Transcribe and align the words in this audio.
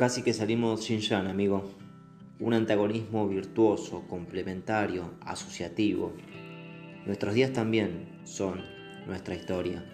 Casi 0.00 0.22
que 0.22 0.32
salimos 0.32 0.84
sin 0.84 1.00
Yan, 1.00 1.26
amigo. 1.26 1.74
Un 2.38 2.54
antagonismo 2.54 3.28
virtuoso, 3.28 4.08
complementario, 4.08 5.10
asociativo. 5.20 6.14
Nuestros 7.04 7.34
días 7.34 7.52
también 7.52 8.08
son 8.24 8.62
nuestra 9.06 9.34
historia. 9.34 9.84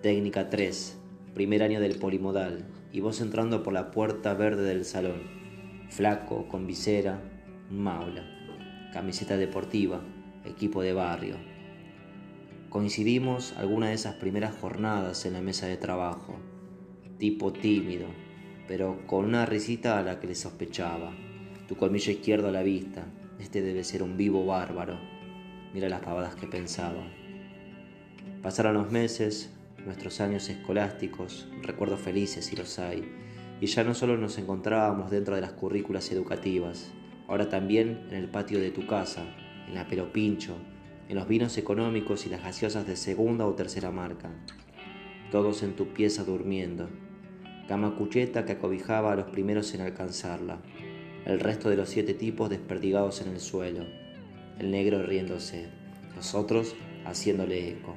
Técnica 0.00 0.48
3, 0.48 0.98
primer 1.34 1.62
año 1.62 1.78
del 1.78 1.98
polimodal, 1.98 2.64
y 2.90 3.00
vos 3.00 3.20
entrando 3.20 3.62
por 3.62 3.74
la 3.74 3.90
puerta 3.90 4.32
verde 4.32 4.62
del 4.62 4.86
salón, 4.86 5.24
flaco, 5.90 6.48
con 6.48 6.66
visera, 6.66 7.20
maula, 7.70 8.24
camiseta 8.94 9.36
deportiva, 9.36 10.00
equipo 10.46 10.80
de 10.80 10.94
barrio. 10.94 11.36
Coincidimos 12.70 13.52
alguna 13.58 13.88
de 13.88 13.94
esas 13.94 14.14
primeras 14.14 14.56
jornadas 14.58 15.26
en 15.26 15.34
la 15.34 15.42
mesa 15.42 15.66
de 15.66 15.76
trabajo, 15.76 16.36
tipo 17.18 17.52
tímido, 17.52 18.06
pero 18.68 19.06
con 19.06 19.24
una 19.24 19.46
risita 19.46 19.98
a 19.98 20.02
la 20.02 20.20
que 20.20 20.26
le 20.26 20.34
sospechaba. 20.34 21.12
Tu 21.68 21.76
colmillo 21.76 22.12
izquierdo 22.12 22.48
a 22.48 22.52
la 22.52 22.62
vista, 22.62 23.04
este 23.38 23.62
debe 23.62 23.84
ser 23.84 24.02
un 24.02 24.16
vivo 24.16 24.44
bárbaro. 24.46 24.98
Mira 25.74 25.88
las 25.88 26.00
pavadas 26.00 26.34
que 26.36 26.46
pensaba. 26.46 27.02
Pasaron 28.42 28.74
los 28.74 28.90
meses, 28.90 29.52
nuestros 29.84 30.20
años 30.20 30.48
escolásticos, 30.48 31.48
recuerdos 31.62 32.00
felices 32.00 32.46
si 32.46 32.56
los 32.56 32.78
hay, 32.78 33.04
y 33.60 33.66
ya 33.66 33.84
no 33.84 33.94
solo 33.94 34.16
nos 34.16 34.38
encontrábamos 34.38 35.10
dentro 35.10 35.34
de 35.34 35.40
las 35.40 35.52
currículas 35.52 36.10
educativas, 36.12 36.92
ahora 37.28 37.48
también 37.48 38.06
en 38.10 38.16
el 38.16 38.28
patio 38.28 38.60
de 38.60 38.70
tu 38.70 38.86
casa, 38.86 39.24
en 39.66 39.74
la 39.74 39.86
pelopincho, 39.86 40.56
en 41.08 41.16
los 41.16 41.28
vinos 41.28 41.56
económicos 41.56 42.26
y 42.26 42.28
las 42.28 42.42
gaseosas 42.42 42.86
de 42.86 42.96
segunda 42.96 43.46
o 43.46 43.54
tercera 43.54 43.90
marca. 43.90 44.30
Todos 45.30 45.62
en 45.62 45.74
tu 45.74 45.88
pieza 45.88 46.24
durmiendo, 46.24 46.88
cama 47.66 47.96
cucheta 47.96 48.44
que 48.44 48.52
acobijaba 48.52 49.12
a 49.12 49.16
los 49.16 49.26
primeros 49.26 49.74
en 49.74 49.80
alcanzarla, 49.80 50.58
el 51.24 51.40
resto 51.40 51.68
de 51.68 51.76
los 51.76 51.88
siete 51.88 52.14
tipos 52.14 52.48
desperdigados 52.48 53.20
en 53.20 53.28
el 53.28 53.40
suelo, 53.40 53.84
el 54.58 54.70
negro 54.70 55.02
riéndose, 55.02 55.66
los 56.14 56.34
otros 56.34 56.76
haciéndole 57.04 57.70
eco. 57.70 57.94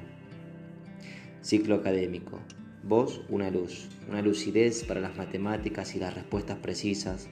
Ciclo 1.42 1.76
académico. 1.76 2.40
Vos 2.82 3.22
una 3.28 3.50
luz, 3.50 3.88
una 4.08 4.22
lucidez 4.22 4.84
para 4.84 5.00
las 5.00 5.16
matemáticas 5.16 5.94
y 5.94 6.00
las 6.00 6.14
respuestas 6.14 6.58
precisas. 6.58 7.28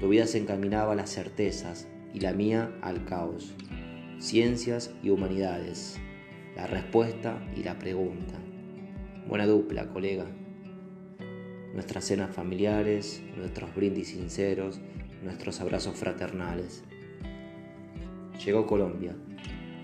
Tu 0.00 0.08
vida 0.08 0.26
se 0.26 0.38
encaminaba 0.38 0.92
a 0.92 0.96
las 0.96 1.10
certezas 1.10 1.88
y 2.12 2.20
la 2.20 2.32
mía 2.32 2.72
al 2.80 3.04
caos. 3.04 3.54
Ciencias 4.18 4.92
y 5.02 5.10
humanidades. 5.10 5.98
La 6.56 6.66
respuesta 6.66 7.44
y 7.56 7.64
la 7.64 7.78
pregunta. 7.78 8.34
Buena 9.26 9.46
dupla, 9.46 9.88
colega 9.88 10.26
nuestras 11.74 12.04
cenas 12.04 12.34
familiares, 12.34 13.20
nuestros 13.36 13.74
brindis 13.74 14.08
sinceros, 14.08 14.80
nuestros 15.22 15.60
abrazos 15.60 15.96
fraternales. 15.96 16.84
Llegó 18.44 18.66
Colombia. 18.66 19.14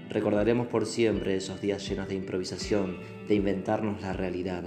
Recordaremos 0.08 0.69
por 0.69 0.86
siempre 0.86 1.36
esos 1.36 1.60
días 1.60 1.86
llenos 1.88 2.08
de 2.08 2.14
improvisación, 2.14 2.97
de 3.28 3.34
inventarnos 3.34 4.00
la 4.02 4.12
realidad. 4.12 4.64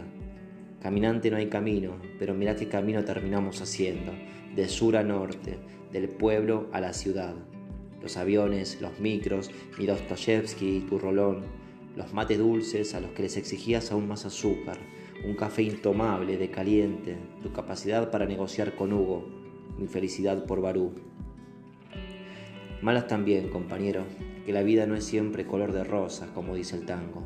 Caminante 0.81 1.31
no 1.31 1.38
hay 1.38 1.47
camino, 1.47 1.97
pero 2.19 2.33
mirá 2.33 2.55
qué 2.55 2.67
camino 2.67 3.05
terminamos 3.05 3.61
haciendo, 3.61 4.11
de 4.53 4.67
sur 4.67 4.97
a 4.97 5.03
norte, 5.03 5.58
del 5.93 6.09
pueblo 6.09 6.69
a 6.73 6.81
la 6.81 6.91
ciudad. 6.91 7.35
Los 8.02 8.17
aviones, 8.17 8.81
los 8.81 8.99
micros, 8.99 9.49
mi 9.77 9.85
Dostoyevsky 9.85 10.77
y 10.77 10.80
tu 10.81 10.99
rolón, 10.99 11.43
los 11.95 12.13
mates 12.13 12.37
dulces 12.37 12.93
a 12.95 12.99
los 12.99 13.11
que 13.11 13.23
les 13.23 13.37
exigías 13.37 13.91
aún 13.91 14.09
más 14.09 14.25
azúcar, 14.25 14.77
un 15.25 15.35
café 15.35 15.63
intomable 15.63 16.38
de 16.38 16.49
caliente, 16.52 17.17
tu 17.41 17.53
capacidad 17.53 18.11
para 18.11 18.25
negociar 18.25 18.75
con 18.75 18.91
Hugo, 18.91 19.25
mi 19.77 19.88
felicidad 19.88 20.45
por 20.45 20.61
Barú. 20.61 20.93
Malas 22.81 23.07
también, 23.07 23.49
compañero, 23.49 24.03
que 24.45 24.52
la 24.52 24.64
vida 24.64 24.86
no 24.86 24.95
es 24.95 25.05
siempre 25.05 25.45
color 25.45 25.71
de 25.71 25.86
rosa, 25.86 26.33
como 26.33 26.55
dice 26.55 26.75
el 26.75 26.86
tango. 26.86 27.23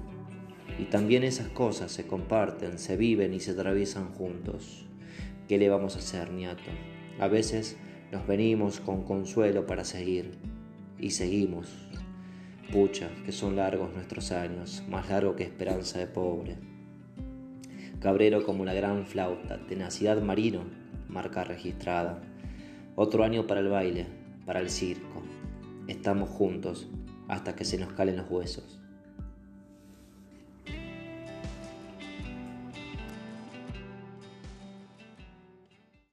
Y 0.77 0.85
también 0.85 1.23
esas 1.23 1.47
cosas 1.47 1.91
se 1.91 2.05
comparten, 2.05 2.77
se 2.77 2.97
viven 2.97 3.33
y 3.33 3.39
se 3.39 3.51
atraviesan 3.51 4.13
juntos. 4.13 4.85
¿Qué 5.47 5.57
le 5.57 5.69
vamos 5.69 5.95
a 5.95 5.99
hacer, 5.99 6.31
niato? 6.31 6.69
A 7.19 7.27
veces 7.27 7.77
nos 8.11 8.27
venimos 8.27 8.79
con 8.79 9.03
consuelo 9.03 9.66
para 9.66 9.83
seguir. 9.83 10.38
Y 10.99 11.11
seguimos. 11.11 11.73
Pucha, 12.72 13.09
que 13.25 13.31
son 13.31 13.55
largos 13.55 13.91
nuestros 13.93 14.31
años, 14.31 14.83
más 14.88 15.09
largo 15.09 15.35
que 15.35 15.43
esperanza 15.43 15.97
de 15.97 16.07
pobre. 16.07 16.76
Cabrero 18.00 18.44
como 18.44 18.62
una 18.62 18.74
gran 18.74 19.06
flauta, 19.08 19.66
tenacidad 19.68 20.22
marino, 20.22 20.62
marca 21.08 21.44
registrada. 21.44 22.22
Otro 22.96 23.24
año 23.24 23.47
para 23.47 23.59
el 23.62 23.69
baile, 23.69 24.06
para 24.46 24.59
el 24.59 24.69
circo. 24.69 25.24
Estamos 25.88 26.30
juntos 26.30 26.88
hasta 27.28 27.56
que 27.56 27.66
se 27.66 27.78
nos 27.78 27.94
calen 27.94 28.18
los 28.18 28.30
huesos. 28.30 28.80